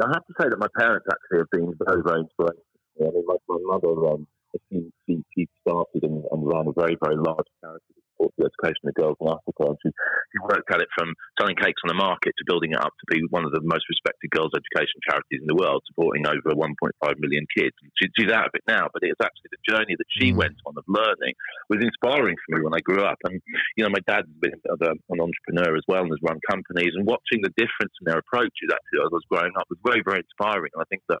I 0.00 0.06
have 0.14 0.24
to 0.24 0.34
say 0.40 0.48
that 0.48 0.58
my 0.58 0.68
parents 0.78 1.06
actually 1.10 1.38
have 1.38 1.50
been 1.50 1.74
very, 1.84 2.02
very 2.02 2.20
inspirational. 2.20 2.64
I 3.00 3.10
mean, 3.10 3.24
my, 3.26 3.36
my 3.48 3.58
mother, 3.62 4.14
um, 4.14 4.26
she, 4.70 4.90
she, 5.06 5.24
she 5.34 5.48
started 5.60 6.04
and, 6.04 6.24
and 6.30 6.46
ran 6.46 6.68
a 6.68 6.72
very, 6.72 6.96
very 7.02 7.16
large 7.16 7.46
charity 7.60 7.98
the 8.18 8.50
education 8.50 8.90
of 8.90 8.94
girls 8.94 9.16
in 9.20 9.28
Africa. 9.30 9.72
And 9.72 9.78
she, 9.82 9.90
she 9.90 10.38
worked 10.42 10.70
at 10.70 10.82
it 10.82 10.90
from 10.96 11.14
selling 11.38 11.56
cakes 11.56 11.80
on 11.86 11.88
the 11.88 11.98
market 11.98 12.34
to 12.38 12.44
building 12.46 12.74
it 12.74 12.80
up 12.82 12.92
to 12.92 13.06
be 13.06 13.22
one 13.30 13.46
of 13.46 13.52
the 13.52 13.62
most 13.62 13.86
respected 13.88 14.30
girls' 14.34 14.54
education 14.54 14.98
charities 15.06 15.42
in 15.42 15.48
the 15.48 15.58
world, 15.58 15.82
supporting 15.86 16.26
over 16.26 16.54
1.5 16.54 16.74
million 17.18 17.46
kids. 17.54 17.74
She, 17.96 18.10
she's 18.18 18.32
out 18.32 18.50
of 18.50 18.54
it 18.54 18.66
now, 18.66 18.90
but 18.92 19.02
it's 19.06 19.20
actually 19.22 19.50
the 19.54 19.64
journey 19.66 19.94
that 19.96 20.10
she 20.18 20.32
mm. 20.32 20.36
went 20.36 20.58
on 20.66 20.74
of 20.76 20.84
learning 20.86 21.34
was 21.70 21.82
inspiring 21.82 22.36
for 22.44 22.56
me 22.56 22.64
when 22.64 22.74
I 22.74 22.82
grew 22.82 23.02
up. 23.02 23.18
And, 23.24 23.40
you 23.76 23.84
know, 23.84 23.90
my 23.90 24.02
dad's 24.06 24.30
been 24.40 24.54
an 24.54 25.20
entrepreneur 25.20 25.76
as 25.76 25.86
well 25.88 26.02
and 26.02 26.12
has 26.12 26.22
run 26.22 26.40
companies, 26.48 26.92
and 26.94 27.06
watching 27.06 27.42
the 27.42 27.54
difference 27.56 27.94
in 28.00 28.06
their 28.06 28.18
approaches 28.18 28.70
actually 28.70 29.00
as 29.02 29.10
I 29.10 29.18
was 29.18 29.28
growing 29.30 29.54
up 29.58 29.66
was 29.70 29.78
very, 29.84 30.02
very 30.04 30.22
inspiring. 30.22 30.70
And 30.74 30.82
I 30.82 30.88
think 30.90 31.02
that 31.08 31.20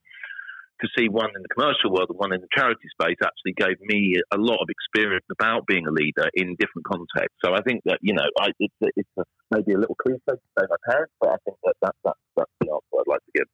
to 0.80 0.88
see 0.96 1.08
one 1.08 1.30
in 1.34 1.42
the 1.42 1.48
commercial 1.48 1.90
world 1.90 2.08
and 2.10 2.18
one 2.18 2.32
in 2.32 2.40
the 2.40 2.48
charity 2.54 2.88
space 2.92 3.18
actually 3.22 3.54
gave 3.56 3.80
me 3.80 4.14
a 4.32 4.38
lot 4.38 4.58
of 4.62 4.68
experience 4.68 5.26
about 5.30 5.66
being 5.66 5.86
a 5.86 5.90
leader 5.90 6.28
in 6.34 6.56
different 6.58 6.86
contexts. 6.86 7.38
So 7.44 7.54
I 7.54 7.62
think 7.62 7.82
that 7.84 7.98
you 8.02 8.14
know, 8.14 8.26
I, 8.40 8.50
it's, 8.58 8.74
it's 8.96 9.14
a, 9.18 9.24
maybe 9.50 9.72
a 9.72 9.78
little 9.78 9.96
cliche 9.96 10.20
to 10.28 10.36
say 10.36 10.64
my 10.68 10.80
parents, 10.88 11.12
but 11.20 11.30
I 11.30 11.36
think 11.44 11.56
that, 11.64 11.74
that, 11.82 11.94
that 12.04 12.16
that's 12.36 12.52
the 12.60 12.70
answer 12.70 12.94
I'd 13.00 13.10
like 13.10 13.24
to 13.24 13.32
give. 13.34 13.48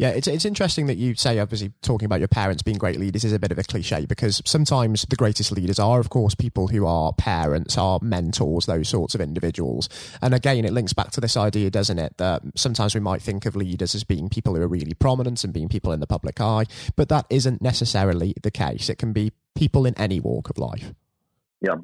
Yeah, 0.00 0.08
it's 0.08 0.26
it's 0.26 0.46
interesting 0.46 0.86
that 0.86 0.96
you 0.96 1.14
say 1.14 1.38
obviously 1.40 1.72
talking 1.82 2.06
about 2.06 2.20
your 2.20 2.28
parents 2.28 2.62
being 2.62 2.78
great 2.78 2.98
leaders 2.98 3.22
is 3.22 3.34
a 3.34 3.38
bit 3.38 3.52
of 3.52 3.58
a 3.58 3.62
cliche 3.62 4.06
because 4.06 4.40
sometimes 4.46 5.02
the 5.10 5.14
greatest 5.14 5.52
leaders 5.52 5.78
are, 5.78 6.00
of 6.00 6.08
course, 6.08 6.34
people 6.34 6.68
who 6.68 6.86
are 6.86 7.12
parents, 7.12 7.76
are 7.76 7.98
mentors, 8.00 8.64
those 8.64 8.88
sorts 8.88 9.14
of 9.14 9.20
individuals. 9.20 9.90
And 10.22 10.32
again, 10.32 10.64
it 10.64 10.72
links 10.72 10.94
back 10.94 11.10
to 11.10 11.20
this 11.20 11.36
idea, 11.36 11.68
doesn't 11.68 11.98
it, 11.98 12.16
that 12.16 12.40
sometimes 12.54 12.94
we 12.94 13.00
might 13.02 13.20
think 13.20 13.44
of 13.44 13.54
leaders 13.54 13.94
as 13.94 14.02
being 14.02 14.30
people 14.30 14.54
who 14.54 14.62
are 14.62 14.68
really 14.68 14.94
prominent 14.94 15.44
and 15.44 15.52
being 15.52 15.68
people 15.68 15.92
in 15.92 16.00
the 16.00 16.06
public 16.06 16.40
eye, 16.40 16.64
but 16.96 17.10
that 17.10 17.26
isn't 17.28 17.60
necessarily 17.60 18.32
the 18.42 18.50
case. 18.50 18.88
It 18.88 18.96
can 18.96 19.12
be 19.12 19.32
people 19.54 19.84
in 19.84 19.94
any 19.98 20.18
walk 20.18 20.48
of 20.48 20.56
life. 20.56 20.94
Yeah, 21.60 21.74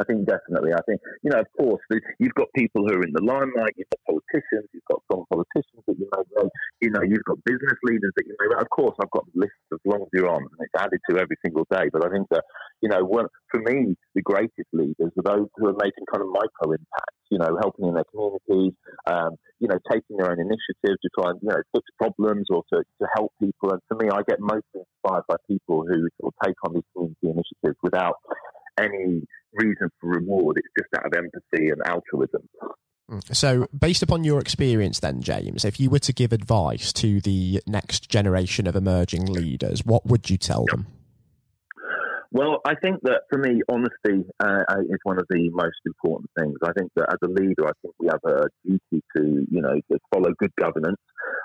I 0.00 0.04
think 0.04 0.24
definitely. 0.24 0.72
I 0.72 0.80
think, 0.88 1.00
you 1.22 1.30
know, 1.30 1.40
of 1.40 1.50
course, 1.58 1.82
you've 2.18 2.34
got 2.34 2.48
people 2.56 2.88
who 2.88 2.94
are 2.96 3.04
in 3.04 3.12
the 3.12 3.20
limelight, 3.20 3.76
you've 3.76 3.92
got 3.92 4.16
politicians, 4.16 4.64
you've 4.72 4.88
got 4.88 5.04
strong 5.04 5.28
politicians 5.28 5.84
that 5.86 5.98
you 6.00 6.08
know, 6.08 6.48
you 6.80 6.90
know, 6.90 7.02
you've 7.04 7.24
got 7.28 7.36
business 7.44 7.76
leaders 7.84 8.12
that 8.16 8.24
you 8.24 8.34
know. 8.40 8.56
Of 8.56 8.70
course, 8.70 8.96
I've 8.96 9.10
got 9.10 9.28
lists 9.34 9.68
as 9.72 9.78
long 9.84 10.00
as 10.00 10.08
you're 10.14 10.30
on, 10.30 10.40
and 10.40 10.60
it's 10.60 10.72
added 10.72 11.00
to 11.10 11.20
every 11.20 11.36
single 11.44 11.66
day. 11.70 11.92
But 11.92 12.06
I 12.06 12.08
think 12.08 12.28
that, 12.30 12.44
you 12.80 12.88
know, 12.88 13.04
for 13.50 13.60
me, 13.60 13.94
the 14.14 14.22
greatest 14.22 14.72
leaders 14.72 15.12
are 15.20 15.36
those 15.36 15.48
who 15.56 15.68
are 15.68 15.76
making 15.76 16.08
kind 16.08 16.24
of 16.24 16.32
micro 16.32 16.72
impacts, 16.72 17.20
you 17.28 17.36
know, 17.36 17.60
helping 17.60 17.84
in 17.84 17.94
their 17.94 18.08
communities, 18.08 18.72
um, 19.04 19.36
you 19.60 19.68
know, 19.68 19.76
taking 19.92 20.16
their 20.16 20.32
own 20.32 20.40
initiative 20.40 20.96
to 20.96 21.08
try 21.12 21.28
and, 21.28 21.38
you 21.42 21.52
know, 21.52 21.60
fix 21.76 21.84
problems 22.00 22.46
or 22.48 22.64
to, 22.72 22.80
to 22.80 23.06
help 23.14 23.32
people. 23.36 23.76
And 23.76 23.80
for 23.84 24.00
me, 24.00 24.08
I 24.08 24.24
get 24.24 24.40
most 24.40 24.64
inspired 24.72 25.28
by 25.28 25.36
people 25.44 25.84
who 25.84 26.08
sort 26.16 26.32
of 26.32 26.34
take 26.40 26.56
on 26.64 26.72
these 26.72 26.88
community 26.96 27.28
initiatives 27.36 27.76
without 27.82 28.16
any 28.84 29.22
reason 29.52 29.90
for 30.00 30.10
reward. 30.10 30.58
It's 30.58 30.68
just 30.78 30.94
out 30.96 31.06
of 31.06 31.12
empathy 31.16 31.70
and 31.70 31.80
altruism. 31.84 32.48
Mm. 33.10 33.34
So, 33.34 33.66
based 33.76 34.02
upon 34.02 34.24
your 34.24 34.40
experience, 34.40 35.00
then, 35.00 35.20
James, 35.20 35.64
if 35.64 35.80
you 35.80 35.90
were 35.90 35.98
to 36.00 36.12
give 36.12 36.32
advice 36.32 36.92
to 36.94 37.20
the 37.20 37.60
next 37.66 38.08
generation 38.08 38.66
of 38.66 38.76
emerging 38.76 39.26
leaders, 39.26 39.84
what 39.84 40.06
would 40.06 40.30
you 40.30 40.36
tell 40.36 40.64
them? 40.70 40.86
Well, 42.32 42.60
I 42.64 42.74
think 42.76 43.00
that 43.02 43.22
for 43.28 43.38
me, 43.38 43.60
honesty 43.68 44.24
uh, 44.38 44.62
is 44.88 45.00
one 45.02 45.18
of 45.18 45.26
the 45.28 45.50
most 45.50 45.80
important 45.84 46.30
things. 46.38 46.56
I 46.62 46.70
think 46.78 46.92
that 46.94 47.08
as 47.10 47.18
a 47.24 47.26
leader, 47.26 47.66
I 47.66 47.72
think 47.82 47.94
we 47.98 48.06
have 48.06 48.22
a 48.24 48.46
duty 48.64 49.02
to, 49.16 49.46
you 49.50 49.60
know, 49.60 49.74
to 49.90 49.98
follow 50.14 50.30
good 50.38 50.52
governance, 50.54 51.00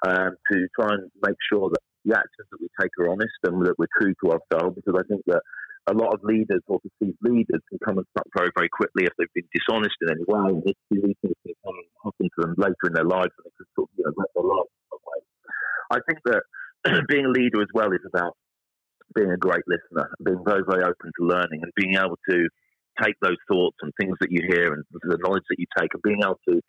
um, 0.07 0.35
to 0.51 0.67
try 0.79 0.93
and 0.93 1.09
make 1.25 1.37
sure 1.51 1.69
that 1.69 1.81
the 2.05 2.15
actions 2.15 2.47
that 2.51 2.61
we 2.61 2.67
take 2.79 2.91
are 2.99 3.09
honest 3.09 3.33
and 3.43 3.65
that 3.65 3.73
we're 3.79 3.87
true 3.99 4.13
to 4.23 4.33
ourselves. 4.33 4.75
Because 4.75 5.01
I 5.03 5.07
think 5.07 5.23
that 5.25 5.41
a 5.87 5.93
lot 5.93 6.13
of 6.13 6.23
leaders 6.23 6.61
or 6.67 6.79
perceived 6.79 7.17
leaders 7.21 7.61
can 7.69 7.77
come 7.85 7.97
unstuck 7.97 8.25
very, 8.35 8.49
very 8.55 8.69
quickly 8.69 9.05
if 9.05 9.13
they've 9.17 9.33
been 9.33 9.47
dishonest 9.53 9.95
in 10.01 10.09
any 10.09 10.25
way. 10.25 10.49
And 10.49 10.63
these 10.65 11.15
things 11.21 11.37
can 11.45 11.53
come 11.63 11.77
happen 12.03 12.29
to 12.29 12.39
them 12.41 12.55
later 12.57 12.85
in 12.87 12.93
their 12.93 13.05
lives 13.05 13.33
and 13.37 13.45
it 13.45 13.53
can 13.57 13.67
sort 13.75 13.89
of, 13.89 13.97
you 13.97 14.03
know, 14.05 14.13
wreck 14.17 14.31
their 14.33 14.43
lives 14.43 14.73
in 14.73 14.97
way. 15.05 15.19
I 15.93 15.99
think 16.07 16.19
that 16.25 16.41
being 17.09 17.25
a 17.25 17.29
leader 17.29 17.61
as 17.61 17.69
well 17.73 17.91
is 17.93 18.05
about 18.05 18.33
being 19.13 19.31
a 19.31 19.37
great 19.37 19.63
listener, 19.67 20.09
being 20.23 20.41
very, 20.43 20.63
very 20.67 20.83
open 20.83 21.11
to 21.19 21.25
learning 21.25 21.61
and 21.61 21.71
being 21.75 21.95
able 21.95 22.17
to 22.29 22.49
take 23.01 23.15
those 23.21 23.37
thoughts 23.47 23.77
and 23.81 23.91
things 23.99 24.17
that 24.21 24.31
you 24.31 24.41
hear 24.47 24.73
and 24.73 24.83
the 24.91 25.17
knowledge 25.21 25.43
that 25.49 25.59
you 25.59 25.65
take 25.77 25.93
and 25.93 26.01
being 26.01 26.21
able 26.23 26.39
to 26.47 26.61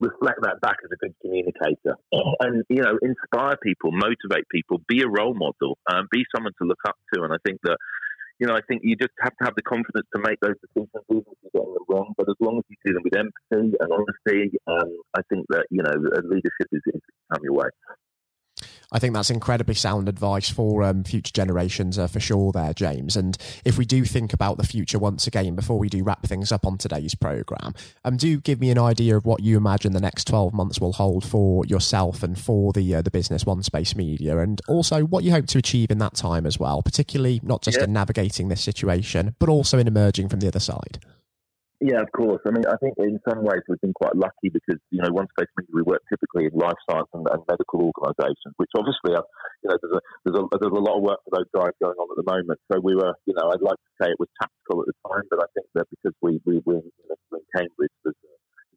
reflect 0.00 0.42
that 0.42 0.60
back 0.60 0.76
as 0.84 0.90
a 0.92 0.96
good 0.96 1.14
communicator 1.22 1.94
and 2.40 2.64
you 2.68 2.82
know 2.82 2.98
inspire 3.00 3.56
people 3.62 3.92
motivate 3.92 4.44
people 4.50 4.82
be 4.88 5.02
a 5.02 5.08
role 5.08 5.34
model 5.34 5.78
um, 5.88 6.08
be 6.10 6.24
someone 6.34 6.52
to 6.60 6.66
look 6.66 6.80
up 6.88 6.96
to 7.12 7.22
and 7.22 7.32
i 7.32 7.36
think 7.46 7.60
that 7.62 7.78
you 8.38 8.46
know, 8.46 8.54
I 8.54 8.60
think 8.66 8.82
you 8.82 8.96
just 8.96 9.12
have 9.20 9.36
to 9.38 9.44
have 9.44 9.54
the 9.54 9.62
confidence 9.62 10.06
to 10.14 10.20
make 10.26 10.40
those 10.40 10.58
decisions, 10.60 10.90
even 11.10 11.22
if 11.22 11.38
you're 11.42 11.54
getting 11.54 11.74
them 11.74 11.86
wrong. 11.88 12.14
But 12.16 12.28
as 12.28 12.36
long 12.40 12.58
as 12.58 12.64
you 12.68 12.76
do 12.84 12.92
them 12.94 13.02
with 13.04 13.16
empathy 13.16 13.76
and 13.78 13.90
honesty, 13.92 14.58
um, 14.66 14.90
I 15.14 15.22
think 15.30 15.46
that 15.50 15.66
you 15.70 15.82
know 15.82 15.94
leadership 16.24 16.68
is, 16.72 16.82
is 16.86 17.00
your 17.42 17.54
way. 17.54 17.68
I 18.94 19.00
think 19.00 19.12
that's 19.12 19.28
incredibly 19.28 19.74
sound 19.74 20.08
advice 20.08 20.48
for 20.48 20.84
um, 20.84 21.02
future 21.02 21.32
generations 21.32 21.98
uh, 21.98 22.06
for 22.06 22.20
sure, 22.20 22.52
there, 22.52 22.72
James. 22.72 23.16
And 23.16 23.36
if 23.64 23.76
we 23.76 23.84
do 23.84 24.04
think 24.04 24.32
about 24.32 24.56
the 24.56 24.66
future 24.66 25.00
once 25.00 25.26
again, 25.26 25.56
before 25.56 25.80
we 25.80 25.88
do 25.88 26.04
wrap 26.04 26.22
things 26.22 26.52
up 26.52 26.64
on 26.64 26.78
today's 26.78 27.16
programme, 27.16 27.74
um, 28.04 28.16
do 28.16 28.40
give 28.40 28.60
me 28.60 28.70
an 28.70 28.78
idea 28.78 29.16
of 29.16 29.26
what 29.26 29.42
you 29.42 29.56
imagine 29.56 29.94
the 29.94 30.00
next 30.00 30.28
12 30.28 30.54
months 30.54 30.80
will 30.80 30.92
hold 30.92 31.24
for 31.24 31.66
yourself 31.66 32.22
and 32.22 32.38
for 32.38 32.72
the, 32.72 32.94
uh, 32.94 33.02
the 33.02 33.10
business 33.10 33.42
Onespacemedia, 33.42 34.40
and 34.40 34.62
also 34.68 35.04
what 35.04 35.24
you 35.24 35.32
hope 35.32 35.46
to 35.48 35.58
achieve 35.58 35.90
in 35.90 35.98
that 35.98 36.14
time 36.14 36.46
as 36.46 36.60
well, 36.60 36.80
particularly 36.80 37.40
not 37.42 37.62
just 37.62 37.78
yeah. 37.78 37.84
in 37.84 37.92
navigating 37.92 38.48
this 38.48 38.62
situation, 38.62 39.34
but 39.40 39.48
also 39.48 39.76
in 39.76 39.88
emerging 39.88 40.28
from 40.28 40.38
the 40.38 40.46
other 40.46 40.60
side. 40.60 41.00
Yeah, 41.84 42.00
of 42.00 42.08
course. 42.16 42.40
I 42.48 42.50
mean, 42.50 42.64
I 42.64 42.80
think 42.80 42.96
in 42.96 43.20
some 43.28 43.44
ways 43.44 43.60
we've 43.68 43.80
been 43.84 43.92
quite 43.92 44.16
lucky 44.16 44.48
because 44.48 44.80
you 44.88 45.04
know, 45.04 45.12
One 45.12 45.28
Space 45.36 45.52
we 45.68 45.84
work 45.84 46.00
typically 46.08 46.48
in 46.48 46.56
life 46.56 46.80
science 46.88 47.12
and, 47.12 47.28
and 47.28 47.44
medical 47.44 47.92
organisations, 47.92 48.56
which 48.56 48.72
obviously, 48.72 49.12
are, 49.12 49.28
you 49.60 49.68
know, 49.68 49.76
there's 49.76 49.92
a, 49.92 50.00
there's 50.24 50.38
a 50.40 50.42
there's 50.64 50.72
a 50.72 50.80
lot 50.80 50.96
of 50.96 51.04
work 51.04 51.20
for 51.28 51.36
those 51.36 51.50
guys 51.52 51.76
going 51.84 52.00
on 52.00 52.08
at 52.08 52.16
the 52.16 52.24
moment. 52.24 52.56
So 52.72 52.80
we 52.80 52.96
were, 52.96 53.12
you 53.28 53.36
know, 53.36 53.52
I'd 53.52 53.60
like 53.60 53.76
to 53.76 53.92
say 54.00 54.08
it 54.08 54.16
was 54.16 54.32
tactical 54.40 54.80
at 54.80 54.88
the 54.88 54.96
time, 55.04 55.28
but 55.28 55.44
I 55.44 55.48
think 55.52 55.68
that 55.76 55.84
because 55.92 56.16
we 56.24 56.40
we 56.48 56.64
we 56.64 56.80
you 56.80 57.04
know, 57.04 57.20
in 57.36 57.44
Cambridge, 57.52 57.92
there's 58.00 58.16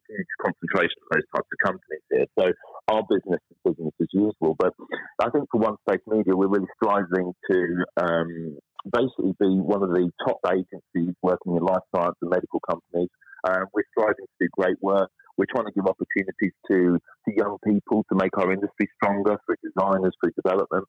huge 0.08 0.32
concentration 0.40 0.98
of 1.04 1.08
those 1.12 1.28
types 1.34 1.50
of 1.52 1.58
companies 1.64 2.04
here. 2.10 2.26
So 2.38 2.44
our 2.88 3.02
business 3.08 3.40
is 3.50 3.58
business 3.64 3.94
as 4.00 4.08
usual. 4.12 4.56
But 4.58 4.72
I 5.20 5.30
think 5.30 5.46
for 5.50 5.60
One 5.60 5.76
Space 5.88 6.04
Media, 6.06 6.34
we're 6.34 6.48
really 6.48 6.72
striving 6.80 7.32
to 7.50 7.58
um, 8.00 8.58
basically 8.90 9.34
be 9.38 9.60
one 9.60 9.82
of 9.82 9.90
the 9.90 10.10
top 10.26 10.40
agencies 10.48 11.14
working 11.22 11.56
in 11.56 11.62
life 11.62 11.84
science 11.94 12.16
and 12.22 12.30
medical 12.30 12.60
companies. 12.68 13.10
Um, 13.46 13.66
we're 13.72 13.86
striving 13.96 14.26
to 14.26 14.36
do 14.40 14.48
great 14.56 14.76
work. 14.80 15.10
We're 15.36 15.46
trying 15.54 15.66
to 15.66 15.72
give 15.72 15.86
opportunities 15.86 16.54
to, 16.72 16.98
to 16.98 17.28
young 17.30 17.58
people 17.62 18.04
to 18.10 18.18
make 18.18 18.36
our 18.38 18.50
industry 18.50 18.90
stronger 18.98 19.38
through 19.46 19.62
designers, 19.62 20.10
through 20.18 20.32
development. 20.34 20.84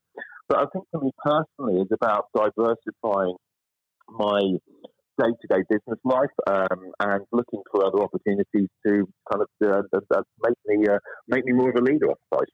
But 0.47 0.57
I 0.57 0.65
think 0.73 0.85
for 0.89 1.01
me 1.01 1.11
personally, 1.23 1.81
it's 1.81 1.93
about 1.93 2.25
diversifying 2.33 3.35
my 4.09 4.57
day 5.19 5.31
to 5.41 5.47
day 5.47 5.63
business 5.69 5.99
life 6.03 6.29
um, 6.47 6.91
and 6.99 7.25
looking 7.31 7.61
for 7.71 7.85
other 7.85 8.01
opportunities 8.01 8.69
to 8.85 9.07
kind 9.31 9.43
of 9.43 9.49
uh, 9.65 10.21
make 10.43 10.57
me 10.65 10.87
uh, 10.87 10.99
make 11.27 11.45
me 11.45 11.53
more 11.53 11.69
of 11.69 11.75
a 11.75 11.81
leader, 11.81 12.09
I 12.09 12.15
suppose. 12.29 12.47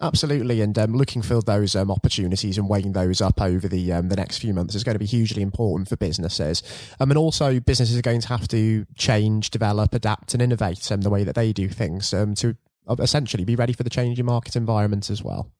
Absolutely, 0.00 0.60
and 0.60 0.76
um, 0.78 0.94
looking 0.94 1.22
for 1.22 1.40
those 1.40 1.76
um, 1.76 1.88
opportunities 1.88 2.58
and 2.58 2.68
weighing 2.68 2.92
those 2.92 3.20
up 3.20 3.40
over 3.40 3.68
the 3.68 3.92
um, 3.92 4.08
the 4.08 4.16
next 4.16 4.38
few 4.38 4.52
months 4.52 4.74
is 4.74 4.82
going 4.82 4.96
to 4.96 4.98
be 4.98 5.06
hugely 5.06 5.42
important 5.42 5.88
for 5.88 5.96
businesses. 5.96 6.62
Um, 6.98 7.12
and 7.12 7.18
also, 7.18 7.60
businesses 7.60 7.96
are 7.96 8.02
going 8.02 8.20
to 8.20 8.28
have 8.28 8.48
to 8.48 8.84
change, 8.96 9.50
develop, 9.50 9.94
adapt, 9.94 10.34
and 10.34 10.42
innovate 10.42 10.90
um, 10.90 11.02
the 11.02 11.10
way 11.10 11.22
that 11.22 11.36
they 11.36 11.52
do 11.52 11.68
things 11.68 12.12
um, 12.12 12.34
to 12.36 12.56
essentially 12.98 13.44
be 13.44 13.54
ready 13.54 13.72
for 13.72 13.84
the 13.84 13.90
changing 13.90 14.26
market 14.26 14.56
environment 14.56 15.08
as 15.08 15.22
well. 15.22 15.52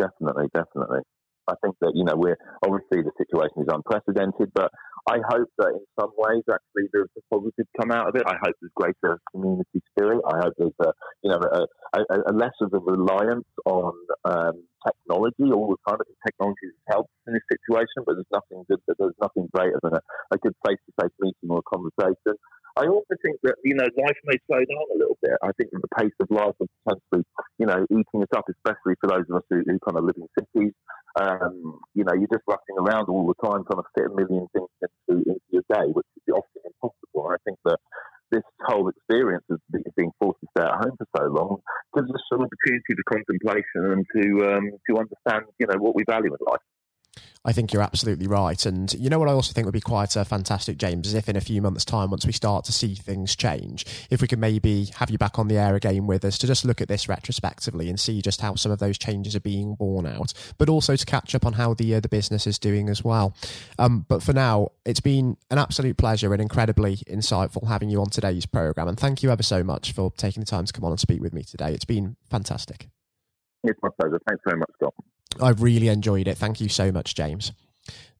Definitely, 0.00 0.46
definitely. 0.52 1.00
I 1.48 1.54
think 1.62 1.76
that 1.80 1.92
you 1.94 2.04
know 2.04 2.14
we're 2.16 2.38
obviously 2.64 3.02
the 3.02 3.12
situation 3.18 3.62
is 3.62 3.68
unprecedented, 3.72 4.50
but 4.54 4.70
I 5.08 5.18
hope 5.28 5.48
that 5.58 5.68
in 5.68 5.84
some 5.98 6.10
ways 6.16 6.42
actually 6.50 6.88
there's 6.92 7.08
a 7.16 7.22
positive 7.34 7.66
come 7.80 7.90
out 7.90 8.08
of 8.08 8.16
it. 8.16 8.22
I 8.26 8.36
hope 8.42 8.54
there's 8.60 8.72
greater 8.74 9.20
community 9.32 9.82
spirit. 9.90 10.20
I 10.26 10.38
hope 10.38 10.54
there's 10.58 10.80
a 10.80 10.92
you 11.22 11.30
know 11.30 11.40
a, 11.40 11.66
a, 11.98 12.02
a 12.28 12.32
less 12.32 12.54
of 12.60 12.72
a 12.74 12.78
reliance 12.78 13.48
on 13.64 13.92
um, 14.24 14.62
technology 14.86 15.52
all 15.52 15.68
the 15.68 15.80
time. 15.88 15.98
I 16.00 16.04
think 16.04 16.18
technology 16.26 16.66
has 16.68 16.80
helped 16.88 17.10
in 17.26 17.34
this 17.34 17.42
situation, 17.48 18.04
but 18.06 18.16
there's 18.16 18.32
nothing 18.32 18.64
good. 18.68 18.80
There's 18.86 19.20
nothing 19.20 19.48
greater 19.52 19.78
than 19.82 19.94
a, 19.94 20.00
a 20.32 20.38
good 20.38 20.54
face-to-face 20.66 21.16
meeting 21.20 21.48
or 21.50 21.60
a 21.60 21.62
conversation. 21.62 22.36
I 22.76 22.86
also 22.86 23.14
think 23.22 23.36
that 23.42 23.56
you 23.64 23.74
know 23.74 23.84
life 23.98 24.20
may 24.24 24.38
slow 24.46 24.58
down 24.58 24.86
a 24.94 24.98
little 24.98 25.18
bit. 25.22 25.32
I 25.42 25.50
think 25.58 25.70
that 25.72 25.82
the 25.82 25.94
pace 25.98 26.16
of 26.20 26.30
life 26.30 26.54
is 26.60 26.68
potentially 26.84 27.24
you 27.58 27.66
know 27.66 27.84
eating 27.90 28.22
us 28.22 28.32
up, 28.36 28.46
especially 28.48 28.94
for 29.00 29.08
those 29.08 29.26
of 29.28 29.36
us 29.36 29.46
who, 29.50 29.62
who 29.66 29.78
kind 29.84 29.98
of 29.98 30.04
live 30.04 30.16
in 30.16 30.28
cities. 30.38 30.72
Um, 31.18 31.80
you 31.94 32.04
know, 32.04 32.14
you're 32.14 32.30
just 32.30 32.46
rushing 32.46 32.78
around 32.78 33.08
all 33.08 33.26
the 33.26 33.38
time 33.42 33.64
trying 33.66 33.82
to 33.82 33.90
fit 33.98 34.06
a 34.06 34.14
million 34.14 34.46
things 34.54 34.70
into, 34.78 35.22
into 35.26 35.40
your 35.50 35.66
day, 35.66 35.90
which 35.90 36.06
is 36.16 36.34
often 36.34 36.62
impossible. 36.62 37.26
And 37.26 37.34
I 37.34 37.40
think 37.44 37.58
that 37.64 37.78
this 38.30 38.46
whole 38.62 38.88
experience 38.88 39.44
of 39.50 39.58
being 39.96 40.12
forced 40.20 40.38
to 40.40 40.46
stay 40.56 40.62
at 40.62 40.78
home 40.78 40.94
for 40.96 41.06
so 41.16 41.24
long 41.26 41.58
gives 41.96 42.10
us 42.10 42.22
an 42.30 42.46
opportunity 42.46 42.94
to 42.94 43.02
contemplation 43.10 43.82
and 43.90 44.06
to 44.14 44.24
um, 44.54 44.70
to 44.88 44.98
understand, 44.98 45.50
you 45.58 45.66
know, 45.66 45.78
what 45.78 45.94
we 45.94 46.04
value 46.06 46.30
in 46.30 46.38
life. 46.46 46.62
I 47.42 47.52
think 47.52 47.72
you're 47.72 47.82
absolutely 47.82 48.26
right. 48.26 48.66
And 48.66 48.92
you 48.92 49.08
know 49.08 49.18
what 49.18 49.28
I 49.28 49.32
also 49.32 49.54
think 49.54 49.64
would 49.64 49.72
be 49.72 49.80
quite 49.80 50.14
a 50.14 50.26
fantastic, 50.26 50.76
James, 50.76 51.06
is 51.06 51.14
if 51.14 51.28
in 51.28 51.36
a 51.36 51.40
few 51.40 51.62
months' 51.62 51.86
time, 51.86 52.10
once 52.10 52.26
we 52.26 52.32
start 52.32 52.66
to 52.66 52.72
see 52.72 52.94
things 52.94 53.34
change, 53.34 53.86
if 54.10 54.20
we 54.20 54.28
could 54.28 54.38
maybe 54.38 54.90
have 54.96 55.10
you 55.10 55.16
back 55.16 55.38
on 55.38 55.48
the 55.48 55.56
air 55.56 55.74
again 55.74 56.06
with 56.06 56.22
us 56.24 56.36
to 56.38 56.46
just 56.46 56.66
look 56.66 56.82
at 56.82 56.88
this 56.88 57.08
retrospectively 57.08 57.88
and 57.88 57.98
see 57.98 58.20
just 58.20 58.42
how 58.42 58.56
some 58.56 58.70
of 58.70 58.78
those 58.78 58.98
changes 58.98 59.34
are 59.34 59.40
being 59.40 59.74
borne 59.74 60.06
out, 60.06 60.34
but 60.58 60.68
also 60.68 60.96
to 60.96 61.06
catch 61.06 61.34
up 61.34 61.46
on 61.46 61.54
how 61.54 61.72
the 61.72 61.94
uh, 61.94 62.00
the 62.00 62.10
business 62.10 62.46
is 62.46 62.58
doing 62.58 62.90
as 62.90 63.02
well. 63.02 63.34
Um, 63.78 64.04
but 64.08 64.22
for 64.22 64.34
now, 64.34 64.72
it's 64.84 65.00
been 65.00 65.38
an 65.50 65.56
absolute 65.56 65.96
pleasure 65.96 66.34
and 66.34 66.42
incredibly 66.42 66.96
insightful 66.96 67.68
having 67.68 67.88
you 67.88 68.02
on 68.02 68.10
today's 68.10 68.44
program. 68.44 68.86
And 68.86 69.00
thank 69.00 69.22
you 69.22 69.30
ever 69.30 69.42
so 69.42 69.64
much 69.64 69.92
for 69.92 70.12
taking 70.18 70.42
the 70.42 70.46
time 70.46 70.66
to 70.66 70.72
come 70.74 70.84
on 70.84 70.92
and 70.92 71.00
speak 71.00 71.22
with 71.22 71.32
me 71.32 71.42
today. 71.42 71.72
It's 71.72 71.86
been 71.86 72.16
fantastic. 72.28 72.88
It's 73.64 73.78
my 73.82 73.88
pleasure. 73.98 74.20
Thanks 74.26 74.42
very 74.44 74.58
much, 74.58 74.70
Scott. 74.74 74.94
I've 75.40 75.62
really 75.62 75.88
enjoyed 75.88 76.28
it. 76.28 76.36
Thank 76.38 76.60
you 76.60 76.68
so 76.68 76.90
much, 76.90 77.14
James. 77.14 77.52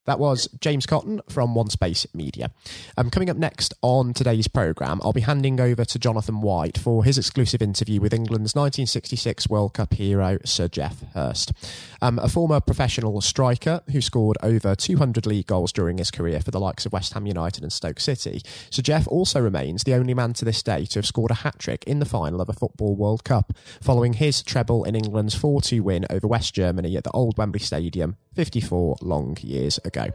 That 0.06 0.18
was 0.18 0.48
James 0.60 0.86
Cotton 0.86 1.20
from 1.28 1.54
Onespacemedia. 1.54 2.50
Um, 2.96 3.10
coming 3.10 3.28
up 3.28 3.36
next 3.36 3.74
on 3.82 4.14
today's 4.14 4.48
programme, 4.48 4.98
I'll 5.04 5.12
be 5.12 5.20
handing 5.20 5.60
over 5.60 5.84
to 5.84 5.98
Jonathan 5.98 6.40
White 6.40 6.78
for 6.78 7.04
his 7.04 7.18
exclusive 7.18 7.60
interview 7.60 8.00
with 8.00 8.14
England's 8.14 8.54
1966 8.54 9.50
World 9.50 9.74
Cup 9.74 9.92
hero, 9.92 10.38
Sir 10.44 10.68
Geoff 10.68 11.02
Hurst. 11.12 11.52
Um, 12.00 12.18
a 12.18 12.30
former 12.30 12.60
professional 12.60 13.20
striker 13.20 13.82
who 13.92 14.00
scored 14.00 14.38
over 14.42 14.74
200 14.74 15.26
league 15.26 15.46
goals 15.46 15.70
during 15.70 15.98
his 15.98 16.10
career 16.10 16.40
for 16.40 16.50
the 16.50 16.60
likes 16.60 16.86
of 16.86 16.94
West 16.94 17.12
Ham 17.12 17.26
United 17.26 17.62
and 17.62 17.72
Stoke 17.72 18.00
City, 18.00 18.40
Sir 18.70 18.80
Geoff 18.80 19.06
also 19.06 19.38
remains 19.38 19.84
the 19.84 19.94
only 19.94 20.14
man 20.14 20.32
to 20.32 20.46
this 20.46 20.62
day 20.62 20.86
to 20.86 20.98
have 20.98 21.06
scored 21.06 21.30
a 21.30 21.34
hat 21.34 21.58
trick 21.58 21.84
in 21.84 21.98
the 21.98 22.06
final 22.06 22.40
of 22.40 22.48
a 22.48 22.54
Football 22.54 22.96
World 22.96 23.22
Cup, 23.22 23.52
following 23.82 24.14
his 24.14 24.42
treble 24.42 24.82
in 24.84 24.96
England's 24.96 25.34
4 25.34 25.60
2 25.60 25.82
win 25.82 26.06
over 26.08 26.26
West 26.26 26.54
Germany 26.54 26.96
at 26.96 27.04
the 27.04 27.10
Old 27.10 27.36
Wembley 27.36 27.60
Stadium 27.60 28.16
54 28.40 28.96
long 29.02 29.36
years 29.42 29.76
ago. 29.84 30.06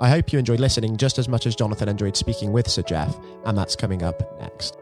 I 0.00 0.08
hope 0.08 0.32
you 0.32 0.38
enjoyed 0.38 0.60
listening 0.60 0.96
just 0.96 1.18
as 1.18 1.28
much 1.28 1.46
as 1.46 1.56
Jonathan 1.56 1.88
enjoyed 1.88 2.16
speaking 2.16 2.52
with 2.52 2.70
Sir 2.70 2.82
Geoff, 2.82 3.18
and 3.44 3.58
that's 3.58 3.74
coming 3.74 4.04
up 4.04 4.22
next. 4.40 4.78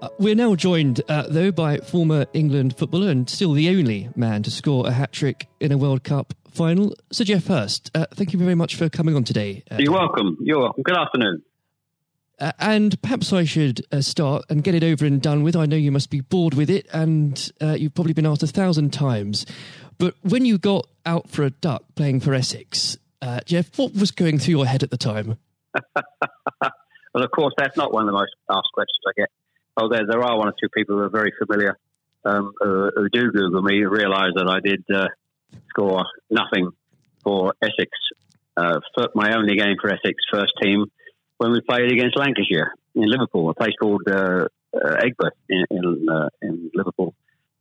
Uh, 0.00 0.08
we're 0.20 0.36
now 0.36 0.54
joined, 0.54 1.00
uh, 1.08 1.24
though, 1.28 1.50
by 1.50 1.78
former 1.78 2.26
England 2.32 2.78
footballer 2.78 3.10
and 3.10 3.28
still 3.28 3.54
the 3.54 3.68
only 3.70 4.08
man 4.14 4.44
to 4.44 4.52
score 4.52 4.86
a 4.86 4.92
hat 4.92 5.10
trick 5.10 5.48
in 5.58 5.72
a 5.72 5.78
World 5.78 6.04
Cup 6.04 6.32
final, 6.52 6.94
Sir 7.10 7.24
Geoff 7.24 7.48
Hurst. 7.48 7.90
Uh, 7.92 8.06
thank 8.14 8.32
you 8.32 8.38
very 8.38 8.54
much 8.54 8.76
for 8.76 8.88
coming 8.88 9.16
on 9.16 9.24
today. 9.24 9.64
Uh, 9.68 9.78
You're 9.80 9.94
welcome. 9.94 10.36
You're 10.40 10.60
welcome. 10.60 10.84
Good 10.84 10.96
afternoon. 10.96 11.42
Uh, 12.40 12.52
and 12.60 13.02
perhaps 13.02 13.32
I 13.32 13.42
should 13.42 13.84
uh, 13.90 14.00
start 14.00 14.44
and 14.48 14.62
get 14.62 14.76
it 14.76 14.84
over 14.84 15.04
and 15.04 15.20
done 15.20 15.42
with. 15.42 15.56
I 15.56 15.66
know 15.66 15.74
you 15.74 15.90
must 15.90 16.08
be 16.08 16.20
bored 16.20 16.54
with 16.54 16.70
it, 16.70 16.86
and 16.92 17.50
you've 17.60 17.94
probably 17.96 18.12
been 18.12 18.26
asked 18.26 18.44
a 18.44 18.46
thousand 18.46 18.92
times. 18.92 19.44
But 19.98 20.14
when 20.22 20.44
you 20.44 20.58
got 20.58 20.86
out 21.04 21.28
for 21.28 21.42
a 21.42 21.50
duck 21.50 21.82
playing 21.96 22.20
for 22.20 22.32
Essex, 22.32 22.96
uh, 23.20 23.40
Geoff, 23.44 23.76
what 23.78 23.94
was 23.94 24.12
going 24.12 24.38
through 24.38 24.56
your 24.56 24.66
head 24.66 24.82
at 24.82 24.90
the 24.90 24.96
time? 24.96 25.38
well, 25.94 27.24
of 27.24 27.30
course, 27.32 27.54
that's 27.58 27.76
not 27.76 27.92
one 27.92 28.04
of 28.04 28.06
the 28.06 28.12
most 28.12 28.32
asked 28.48 28.72
questions 28.72 28.98
I 29.08 29.12
get. 29.16 29.28
Oh, 29.76 29.88
there, 29.88 30.06
there 30.08 30.22
are 30.22 30.38
one 30.38 30.48
or 30.48 30.54
two 30.60 30.68
people 30.68 30.96
who 30.96 31.02
are 31.02 31.08
very 31.08 31.32
familiar 31.38 31.76
um, 32.24 32.52
uh, 32.60 32.90
who 32.94 33.08
do 33.12 33.30
Google 33.30 33.62
me 33.62 33.84
realise 33.84 34.32
that 34.34 34.48
I 34.48 34.60
did 34.60 34.84
uh, 34.92 35.08
score 35.70 36.04
nothing 36.30 36.70
for 37.22 37.54
Essex. 37.62 37.90
Uh, 38.56 38.80
my 39.14 39.36
only 39.36 39.56
game 39.56 39.76
for 39.80 39.88
Essex 39.88 40.14
first 40.32 40.52
team 40.62 40.86
when 41.38 41.52
we 41.52 41.60
played 41.60 41.92
against 41.92 42.18
Lancashire 42.18 42.72
in 42.94 43.08
Liverpool, 43.08 43.50
a 43.50 43.54
place 43.54 43.74
called 43.80 44.02
uh, 44.08 44.46
uh 44.74 44.96
Aigburth 44.96 45.30
in, 45.48 45.64
in, 45.70 46.08
uh, 46.08 46.28
in 46.42 46.70
Liverpool 46.74 47.14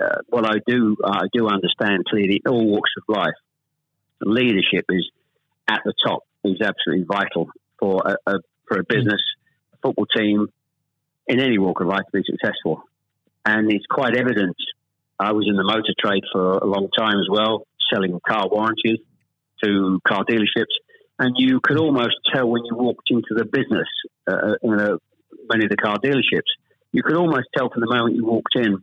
uh, 0.00 0.18
what 0.28 0.46
I 0.46 0.58
do 0.66 0.96
I 1.04 1.26
do 1.32 1.48
understand 1.48 2.04
clearly 2.08 2.42
all 2.46 2.66
walks 2.66 2.90
of 2.96 3.14
life, 3.14 3.34
leadership 4.20 4.86
is 4.88 5.08
at 5.68 5.80
the 5.84 5.94
top 6.04 6.24
is 6.44 6.60
absolutely 6.60 7.06
vital 7.08 7.48
for 7.78 8.02
a, 8.04 8.30
a 8.30 8.38
for 8.66 8.78
a 8.78 8.84
business 8.84 9.20
football 9.82 10.06
team 10.06 10.48
in 11.26 11.40
any 11.40 11.58
walk 11.58 11.80
of 11.80 11.86
life 11.86 12.04
to 12.12 12.20
be 12.20 12.24
successful. 12.24 12.82
And 13.44 13.70
it's 13.72 13.86
quite 13.86 14.16
evident. 14.16 14.56
I 15.18 15.32
was 15.32 15.46
in 15.48 15.56
the 15.56 15.64
motor 15.64 15.94
trade 15.98 16.24
for 16.32 16.58
a 16.58 16.66
long 16.66 16.88
time 16.96 17.18
as 17.18 17.28
well, 17.30 17.66
selling 17.92 18.18
car 18.26 18.48
warranties 18.50 18.98
to 19.62 20.00
car 20.06 20.24
dealerships. 20.24 20.74
And 21.18 21.34
you 21.38 21.60
could 21.62 21.78
almost 21.78 22.16
tell 22.32 22.48
when 22.48 22.64
you 22.64 22.74
walked 22.76 23.10
into 23.10 23.28
the 23.30 23.44
business, 23.44 23.88
uh, 24.26 24.54
in 24.62 24.72
a, 24.80 24.98
many 25.48 25.64
of 25.64 25.70
the 25.70 25.76
car 25.76 25.98
dealerships, 25.98 26.50
you 26.92 27.02
could 27.02 27.16
almost 27.16 27.46
tell 27.56 27.70
from 27.70 27.80
the 27.80 27.94
moment 27.94 28.16
you 28.16 28.24
walked 28.24 28.56
in 28.56 28.82